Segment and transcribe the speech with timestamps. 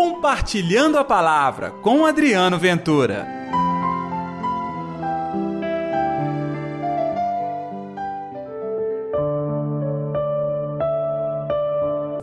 [0.00, 3.26] Compartilhando a Palavra com Adriano Ventura.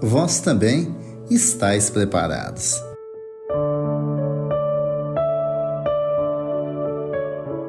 [0.02, 0.96] Vós também
[1.30, 2.82] estáis preparados.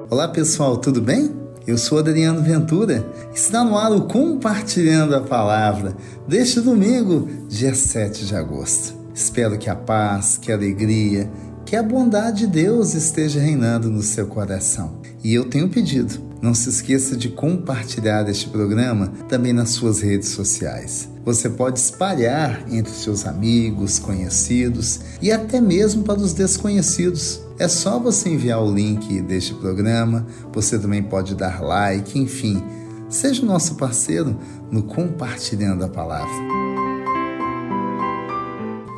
[0.09, 1.35] Olá pessoal, tudo bem?
[1.67, 3.05] Eu sou Adriano Ventura.
[3.35, 5.97] Está no ar o Compartilhando a Palavra
[6.29, 8.96] deste domingo, dia 7 de agosto.
[9.17, 11.31] Espero que a paz, que a alegria,
[11.65, 15.01] que a bondade de Deus esteja reinando no seu coração.
[15.25, 20.29] E eu tenho pedido, não se esqueça de compartilhar este programa também nas suas redes
[20.29, 21.09] sociais.
[21.25, 27.41] Você pode espalhar entre seus amigos, conhecidos e até mesmo para os desconhecidos.
[27.59, 32.63] É só você enviar o link deste programa, você também pode dar like, enfim,
[33.09, 34.39] seja o nosso parceiro
[34.71, 36.66] no compartilhando a palavra.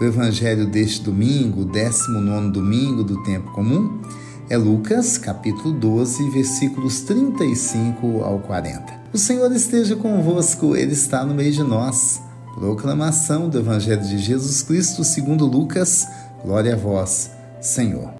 [0.01, 4.01] O evangelho deste domingo, 19 domingo do tempo comum,
[4.49, 8.93] é Lucas, capítulo 12, versículos 35 ao 40.
[9.13, 12.23] O Senhor esteja convosco, Ele está no meio de nós.
[12.55, 16.07] Proclamação do Evangelho de Jesus Cristo segundo Lucas.
[16.45, 18.15] Glória a vós, Senhor.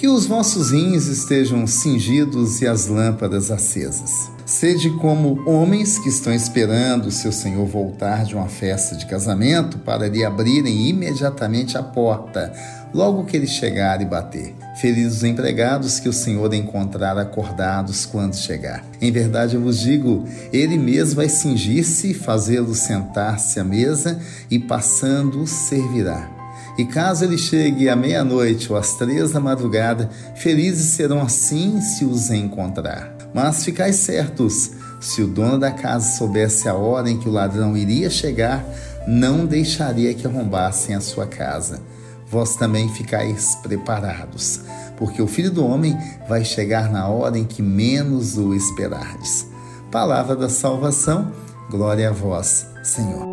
[0.00, 4.31] Que os vossos rins estejam cingidos e as lâmpadas acesas.
[4.52, 9.78] Sede como homens que estão esperando o seu senhor voltar de uma festa de casamento
[9.78, 12.52] para lhe abrirem imediatamente a porta,
[12.92, 14.54] logo que ele chegar e bater.
[14.78, 18.84] Felizes os empregados que o senhor encontrar acordados quando chegar.
[19.00, 25.46] Em verdade eu vos digo, ele mesmo vai cingir-se, fazê-lo sentar-se à mesa e passando
[25.46, 26.30] servirá.
[26.76, 32.04] E caso ele chegue à meia-noite ou às três da madrugada, felizes serão assim se
[32.04, 33.21] os encontrar.
[33.34, 37.76] Mas ficais certos, se o dono da casa soubesse a hora em que o ladrão
[37.76, 38.64] iria chegar,
[39.06, 41.80] não deixaria que arrombassem a sua casa.
[42.28, 44.60] Vós também ficais preparados,
[44.96, 45.96] porque o filho do homem
[46.28, 49.46] vai chegar na hora em que menos o esperardes.
[49.90, 51.30] Palavra da salvação,
[51.70, 53.26] glória a vós, Senhor.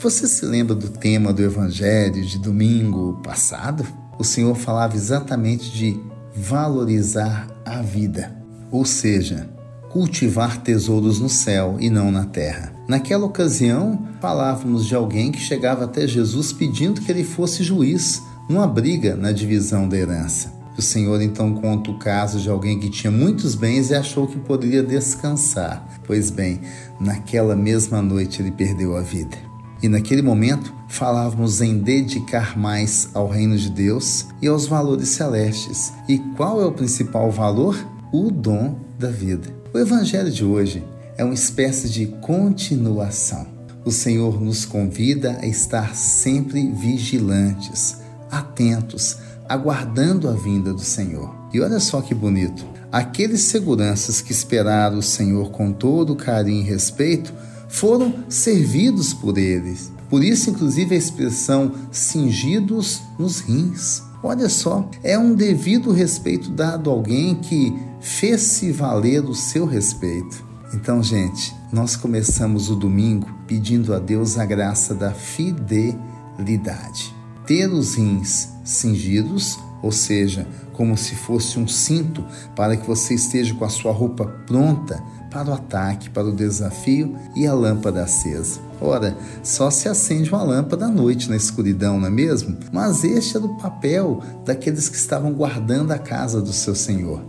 [0.00, 3.86] Você se lembra do tema do Evangelho de domingo passado?
[4.16, 6.00] O Senhor falava exatamente de
[6.40, 8.36] valorizar a vida,
[8.70, 9.48] ou seja,
[9.90, 12.72] cultivar tesouros no céu e não na terra.
[12.86, 18.66] Naquela ocasião, falávamos de alguém que chegava até Jesus pedindo que ele fosse juiz numa
[18.66, 20.56] briga na divisão da herança.
[20.76, 24.38] O Senhor então conta o caso de alguém que tinha muitos bens e achou que
[24.38, 25.84] poderia descansar.
[26.06, 26.60] Pois bem,
[27.00, 29.47] naquela mesma noite ele perdeu a vida.
[29.82, 35.92] E naquele momento falávamos em dedicar mais ao reino de Deus e aos valores celestes.
[36.08, 37.76] E qual é o principal valor?
[38.12, 39.48] O dom da vida.
[39.72, 40.82] O evangelho de hoje
[41.16, 43.46] é uma espécie de continuação.
[43.84, 47.98] O Senhor nos convida a estar sempre vigilantes,
[48.30, 49.18] atentos,
[49.48, 51.34] aguardando a vinda do Senhor.
[51.52, 52.64] E olha só que bonito.
[52.90, 57.32] Aqueles seguranças que esperaram o Senhor com todo carinho e respeito
[57.68, 59.92] foram servidos por eles.
[60.08, 64.02] Por isso, inclusive, a expressão cingidos nos rins.
[64.22, 70.44] Olha só, é um devido respeito dado a alguém que fez-se valer o seu respeito.
[70.74, 77.14] Então, gente, nós começamos o domingo pedindo a Deus a graça da fidelidade.
[77.46, 82.24] Ter os rins cingidos, ou seja, como se fosse um cinto
[82.54, 87.16] para que você esteja com a sua roupa pronta para o ataque, para o desafio
[87.34, 88.60] e a lâmpada acesa.
[88.80, 92.56] Ora, só se acende uma lâmpada à noite na escuridão, não é mesmo?
[92.72, 97.22] Mas este era o papel daqueles que estavam guardando a casa do seu Senhor.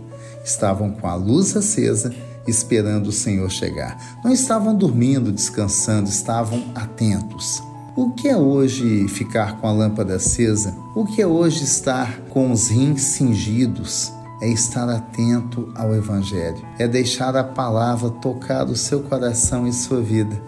[0.44, 2.14] Estavam com a luz acesa,
[2.46, 4.20] esperando o Senhor chegar.
[4.24, 7.62] Não estavam dormindo, descansando, estavam atentos.
[7.96, 10.74] O que é hoje ficar com a lâmpada acesa?
[10.94, 14.12] O que é hoje estar com os rins cingidos?
[14.40, 20.00] É estar atento ao Evangelho, é deixar a palavra tocar o seu coração e sua
[20.00, 20.40] vida,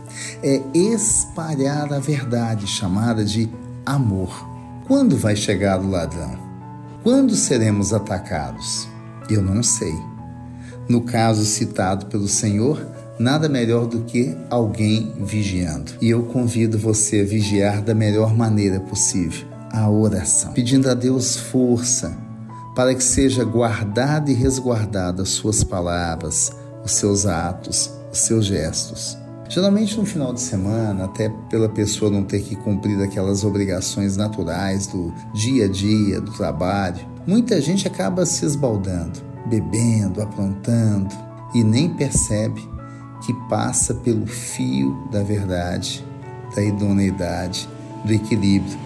[0.43, 3.51] é espalhar a verdade chamada de
[3.85, 4.49] amor.
[4.87, 6.37] Quando vai chegar o ladrão?
[7.03, 8.89] Quando seremos atacados?
[9.29, 9.95] Eu não sei.
[10.89, 12.85] No caso citado pelo Senhor,
[13.19, 15.93] nada melhor do que alguém vigiando.
[16.01, 21.37] E eu convido você a vigiar da melhor maneira possível a oração, pedindo a Deus
[21.37, 22.22] força
[22.75, 26.53] para que seja guardada e resguardada as suas palavras,
[26.85, 29.19] os seus atos, os seus gestos.
[29.49, 34.87] Geralmente no final de semana, até pela pessoa não ter que cumprir aquelas obrigações naturais
[34.87, 41.15] do dia a dia, do trabalho, muita gente acaba se esbaldando, bebendo, aprontando
[41.55, 42.67] e nem percebe
[43.27, 46.03] que passa pelo fio da verdade,
[46.57, 47.69] da idoneidade,
[48.07, 48.79] do equilíbrio.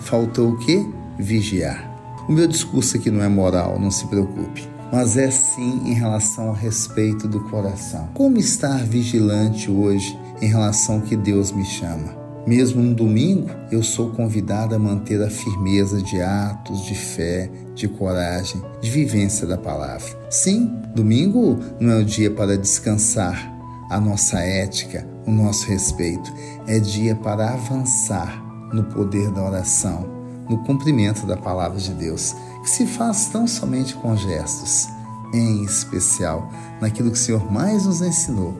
[0.00, 0.84] Faltou o quê?
[1.18, 1.89] Vigiar.
[2.30, 4.62] O meu discurso aqui não é moral, não se preocupe,
[4.92, 8.08] mas é sim em relação ao respeito do coração.
[8.14, 12.16] Como estar vigilante hoje em relação ao que Deus me chama?
[12.46, 17.88] Mesmo no domingo, eu sou convidado a manter a firmeza de atos, de fé, de
[17.88, 20.16] coragem, de vivência da palavra.
[20.30, 23.52] Sim, domingo não é o dia para descansar
[23.90, 26.32] a nossa ética, o nosso respeito.
[26.68, 28.40] É dia para avançar
[28.72, 30.19] no poder da oração,
[30.50, 34.88] no cumprimento da palavra de Deus, que se faz tão somente com gestos,
[35.32, 36.50] em especial
[36.80, 38.54] naquilo que o Senhor mais nos ensinou,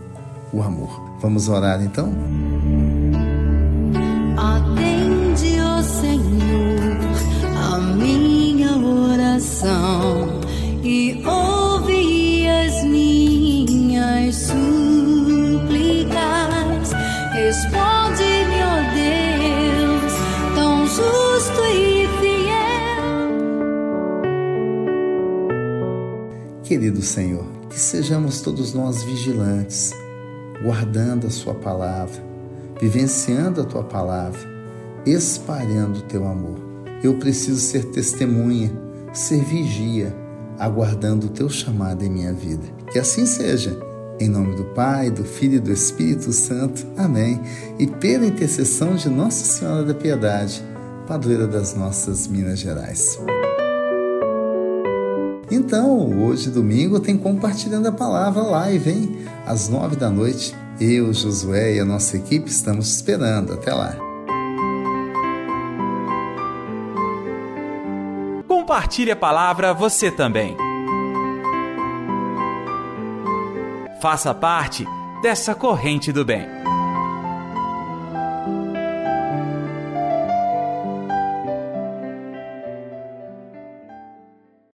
[0.52, 1.18] o amor.
[1.20, 2.14] Vamos orar então?
[10.82, 14.60] e ouvi as minhas súplicas.
[17.32, 18.29] Responde-me,
[21.40, 22.50] justo e fiel.
[26.62, 29.92] Querido Senhor, que sejamos todos nós vigilantes,
[30.62, 32.22] guardando a Sua palavra,
[32.78, 34.40] vivenciando a Tua palavra,
[35.06, 36.58] espalhando o Teu amor.
[37.02, 38.70] Eu preciso ser testemunha
[39.12, 40.14] ser vigia,
[40.56, 42.62] aguardando o teu chamado em minha vida.
[42.92, 43.76] Que assim seja.
[44.20, 46.86] Em nome do Pai, do Filho e do Espírito Santo.
[46.96, 47.40] Amém.
[47.76, 50.62] E pela intercessão de Nossa Senhora da Piedade,
[51.10, 53.18] padroeira das nossas Minas Gerais.
[55.50, 59.18] Então, hoje, domingo, tem compartilhando a palavra live, hein?
[59.44, 60.54] Às nove da noite.
[60.80, 63.54] Eu, Josué e a nossa equipe estamos esperando.
[63.54, 63.96] Até lá.
[68.46, 70.56] compartilhe a palavra você também.
[74.00, 74.86] Faça parte
[75.20, 76.69] dessa corrente do bem.